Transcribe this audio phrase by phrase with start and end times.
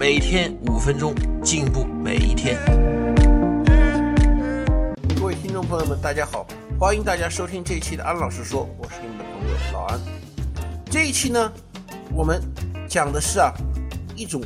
[0.00, 1.14] 每天五分钟，
[1.44, 2.56] 进步每一天。
[5.14, 6.46] 各位听众朋友们，大家好，
[6.78, 10.00] 欢迎大家收听这一期的安老师说，我是你们的朋友老安。
[10.90, 11.52] 这一期呢，
[12.14, 12.40] 我们
[12.88, 13.52] 讲的是啊，
[14.16, 14.40] 一种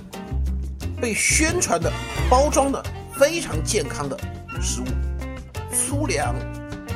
[1.00, 1.88] 被宣传的、
[2.28, 4.18] 包装的非常健康的
[4.60, 4.86] 食物——
[5.72, 6.34] 粗粮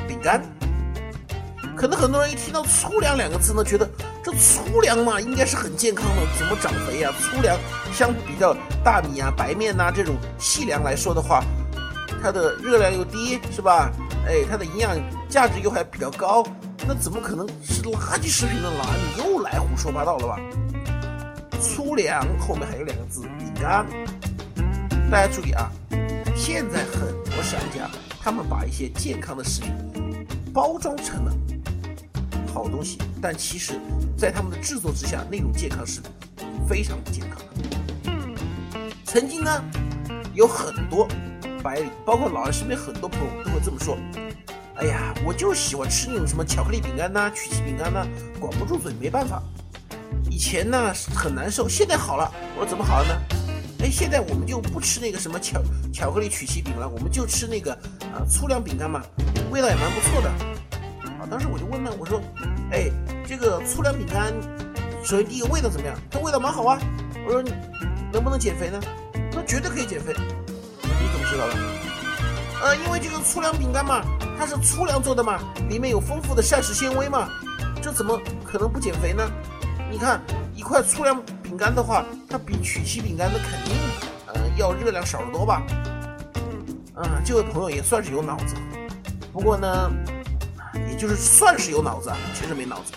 [0.05, 0.43] 饼干。
[1.77, 3.89] 可能很多人一听到“粗粮”两个字呢，觉得
[4.23, 7.11] 这粗粮嘛，应该是很健康的，怎么长肥呀？
[7.19, 7.57] 粗粮
[7.93, 11.43] 相比较大米啊、白面呐这种细粮来说的话，
[12.21, 13.91] 它的热量又低，是吧？
[14.27, 14.97] 哎，它的营养
[15.29, 16.45] 价值又还比较高，
[16.85, 18.69] 那怎么可能是垃圾食品呢？
[18.77, 20.37] 哪你又来胡说八道了吧？
[21.61, 23.85] 粗粮后面还有两个字“饼干”，
[25.11, 25.71] 大家注意啊！
[26.35, 27.89] 现在很多商家
[28.21, 29.73] 他们把一些健康的食品
[30.53, 31.33] 包装成了。
[32.59, 33.79] 好东西，但其实，
[34.17, 36.11] 在他们的制作之下，那种健康食品
[36.67, 38.11] 非常不健康的。
[39.05, 39.63] 曾经呢，
[40.33, 41.07] 有很多
[41.63, 43.97] 白领，包括老人身边很多朋友都会这么说
[44.75, 48.05] ：“哎呀，我就喜欢吃那种什么巧克力饼干呐、曲奇饼干呐，
[48.41, 49.41] 管不住嘴，没办法。
[50.29, 52.29] 以前呢很难受，现在好了。
[52.57, 53.21] 我说怎么好了呢？
[53.79, 55.61] 哎，现在我们就不吃那个什么巧
[55.93, 57.71] 巧克力曲奇饼了，我们就吃那个
[58.13, 59.01] 啊粗粮饼干嘛，
[59.49, 60.29] 味道也蛮不错的。”
[61.29, 62.19] 啊，当时我就问他，我说，
[62.71, 62.89] 哎，
[63.25, 64.33] 这个粗粮饼干，
[65.03, 65.95] 首先第一个味道怎么样？
[66.09, 66.79] 它味道蛮好啊。
[67.25, 67.43] 我说，
[68.11, 68.79] 能不能减肥呢？
[69.31, 70.13] 那绝对可以减肥。
[70.17, 71.53] 你怎么知道的？
[72.63, 74.01] 呃，因为这个粗粮饼干嘛，
[74.37, 77.29] 它是粗粮做的嘛，里面有丰富的膳食纤维嘛，
[77.81, 79.23] 这怎么可能不减肥呢？
[79.91, 80.19] 你看
[80.55, 83.75] 一块粗粮饼干的话，它比曲奇饼干的肯定，
[84.27, 85.61] 呃，要热量少得多吧？
[86.95, 88.55] 嗯，这位朋友也算是有脑子，
[89.31, 89.91] 不过呢。
[90.87, 92.93] 也就是算是有脑子啊，其实没脑子。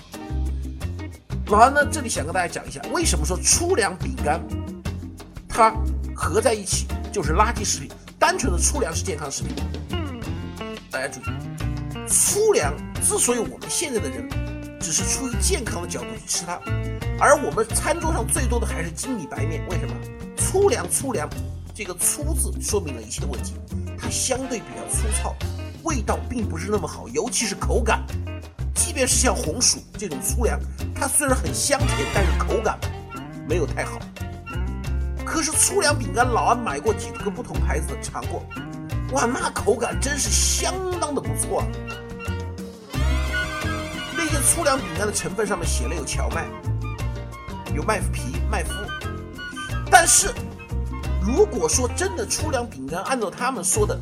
[1.47, 4.41] 老韩呢，这里想跟大家讲一下，为什么说粗粮饼干，
[5.49, 5.75] 它
[6.15, 9.55] 合在一起就是垃圾食品，单纯的粗粮是健康食品。
[10.91, 11.25] 大家注意，
[12.07, 12.73] 粗粮
[13.03, 14.29] 之所以我们现在的人
[14.81, 16.61] 只是出于健康的角度去吃它，
[17.19, 19.95] 而我们餐桌上最多的还是精米白面，为什么？
[20.37, 21.29] 粗粮粗粮，
[21.75, 23.55] 这个粗字说明了一切问题，
[23.99, 25.35] 它相对比较粗糙。
[25.85, 28.03] 味道并不是那么好，尤其是口感。
[28.75, 30.59] 即便是像红薯这种粗粮，
[30.95, 32.79] 它虽然很香甜，但是口感
[33.49, 33.99] 没有太好。
[35.25, 38.43] 可是粗粮饼干，老安买过几个不同牌子的尝过，
[39.13, 41.65] 哇，那口感真是相当的不错！
[44.15, 46.47] 那些粗粮饼干的成分上面写了有荞麦，
[47.75, 48.69] 有麦麸皮、麦麸，
[49.91, 50.35] 但是
[51.23, 53.99] 如果说真的粗粮饼干，按照他们说的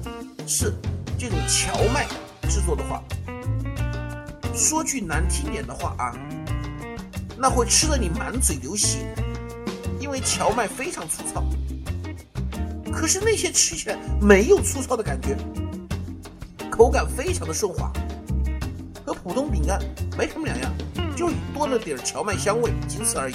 [0.46, 0.74] 是。
[1.20, 2.06] 这种荞麦
[2.48, 3.04] 制作的话，
[4.54, 6.16] 说句难听点的话啊，
[7.36, 9.14] 那会吃的你满嘴流血，
[10.00, 11.44] 因为荞麦非常粗糙。
[12.90, 15.36] 可是那些吃起来没有粗糙的感觉，
[16.70, 17.92] 口感非常的顺滑，
[19.04, 19.78] 和普通饼干
[20.16, 20.72] 没什么两样，
[21.14, 23.34] 就多了点荞麦香味，仅此而已。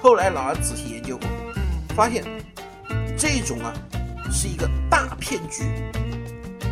[0.00, 1.28] 后来老二仔细研究过，
[1.96, 2.22] 发现
[3.16, 3.74] 这种啊
[4.30, 5.64] 是一个大骗局。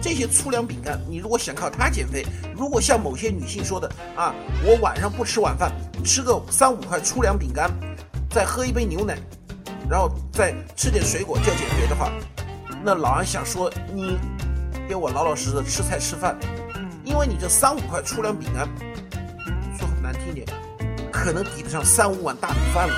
[0.07, 2.25] 这些粗粮饼干，你如果想靠它减肥，
[2.55, 4.33] 如果像某些女性说的啊，
[4.65, 5.73] 我晚上不吃晚饭，
[6.05, 7.69] 吃个三五块粗粮饼干，
[8.31, 9.19] 再喝一杯牛奶，
[9.91, 12.13] 然后再吃点水果叫减肥的话，
[12.85, 14.17] 那老安想说你
[14.89, 16.39] 给我老老实实吃菜吃饭，
[17.03, 18.69] 因为你这三五块粗粮饼干，
[19.77, 20.47] 说很难听点，
[21.11, 22.95] 可能抵得上三五碗大米饭了。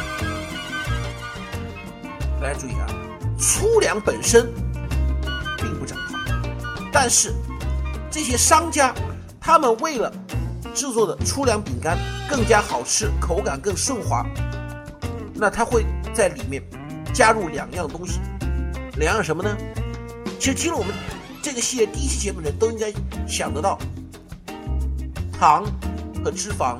[2.38, 2.86] 大家注意啊，
[3.38, 4.52] 粗粮本身
[5.56, 5.98] 并不长。
[7.00, 7.32] 但是，
[8.10, 8.92] 这些商家，
[9.40, 10.12] 他们为了
[10.74, 11.96] 制作的粗粮饼干
[12.28, 14.26] 更加好吃，口感更顺滑，
[15.32, 16.60] 那他会在里面
[17.14, 18.18] 加入两样东西，
[18.96, 19.56] 两样什么呢？
[20.40, 20.92] 其实听了我们
[21.40, 22.92] 这个系列第一期节目的人都应该
[23.28, 23.78] 想得到，
[25.38, 25.64] 糖
[26.24, 26.78] 和脂肪。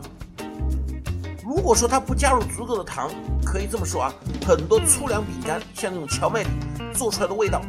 [1.44, 3.08] 如果说他不加入足够的糖，
[3.46, 4.12] 可以这么说啊，
[4.44, 6.52] 很多粗粮饼干像那种荞麦饼
[6.92, 7.62] 做出来的味道。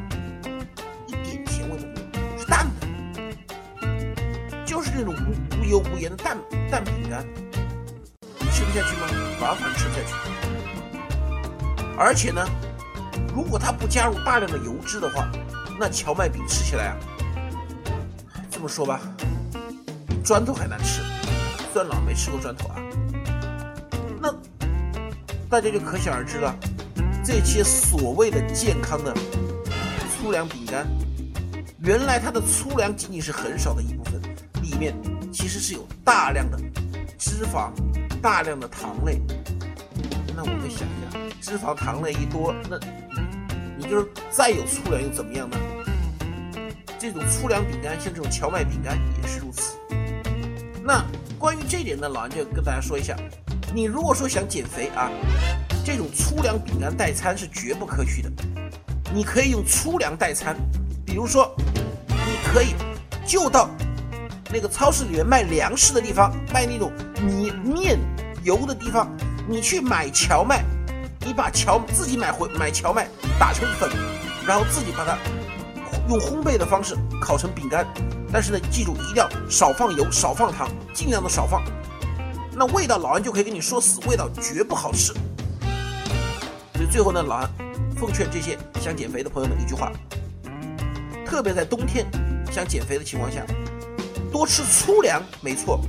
[5.00, 6.38] 这种无无油无盐的淡
[6.70, 7.26] 淡饼干，
[8.38, 9.08] 你吃得下去吗？
[9.40, 10.12] 完全吃不下去。
[11.98, 12.46] 而且呢，
[13.34, 15.32] 如果它不加入大量的油脂的话，
[15.80, 16.98] 那荞麦饼吃起来啊，
[18.52, 19.00] 这么说吧，
[20.06, 21.02] 比砖头还难吃。
[21.72, 22.76] 算了没吃过砖头啊，
[24.20, 24.30] 那
[25.50, 26.54] 大家就可想而知了。
[27.24, 29.16] 这些所谓的健康的
[30.12, 30.86] 粗粮饼干，
[31.82, 34.22] 原来它的粗粮仅仅是很少的一部分，
[34.62, 34.94] 里面
[35.32, 36.60] 其实是有大量的
[37.18, 37.72] 脂肪、
[38.22, 39.22] 大量的糖类。
[40.36, 42.78] 那我们想一下，脂肪、糖类一多，那
[43.78, 45.58] 你就是再有粗粮又怎么样呢？
[47.00, 49.78] 这种粗粮饼干，像这种荞麦饼干也是如此。
[50.84, 51.02] 那
[51.38, 53.16] 关于这点呢，老安就跟大家说一下，
[53.74, 55.10] 你如果说想减肥啊。
[55.86, 58.30] 这种粗粮饼干代餐是绝不可取的。
[59.12, 60.56] 你可以用粗粮代餐，
[61.10, 61.52] 比如说，
[62.08, 62.76] 你可以
[63.26, 63.68] 就到
[64.52, 68.00] 那个超市里面卖粮食的地方，卖那种米面
[68.44, 69.10] 油的地方，
[69.48, 70.64] 你去买荞麦，
[71.26, 73.08] 你把荞自己买回买荞麦
[73.40, 73.90] 打成粉，
[74.46, 75.18] 然后自己把它
[76.10, 77.88] 用烘焙的方式烤成饼干。
[78.32, 81.64] 但是呢，记住一定要少放油，少放糖，尽量的少放。
[82.54, 85.12] 那味道老安就可以跟你说死，味道绝不好吃。
[86.76, 87.50] 所以最后呢，老安
[87.98, 89.92] 奉劝这些想减肥的朋友们一句话：
[91.30, 92.08] 特别在冬天
[92.52, 93.46] 想减肥的情况下，
[94.32, 95.80] 多吃粗粮没错，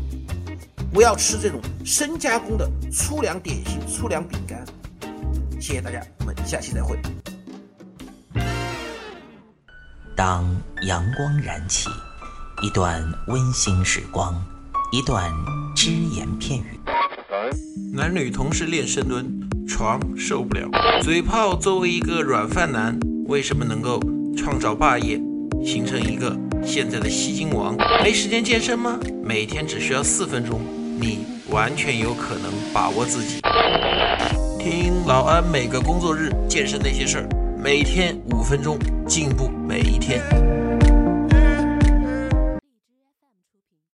[0.93, 4.63] 不要吃这种深加工的粗粮点心、粗粮饼干。
[5.59, 7.01] 谢谢大家，我们下期再会。
[10.15, 10.45] 当
[10.83, 11.89] 阳光燃起，
[12.63, 14.35] 一段温馨时光，
[14.93, 15.33] 一段
[15.75, 16.79] 只言片语。
[17.95, 19.41] 男女同时练深蹲。
[19.67, 20.69] 床受不了，
[21.01, 22.99] 嘴炮作为一个软饭男，
[23.29, 24.01] 为什么能够
[24.37, 25.19] 创造霸业，
[25.65, 27.77] 形成一个现在的吸金王？
[28.03, 28.99] 没时间健身吗？
[29.23, 30.61] 每天只需要四分钟，
[31.01, 31.21] 你
[31.51, 33.41] 完全有可能把握自己。
[34.59, 37.29] 听老安每个工作日健身那些事儿，
[37.63, 40.21] 每天五分钟，进步每一天。